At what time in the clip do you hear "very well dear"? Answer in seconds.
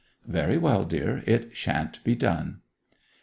0.25-1.21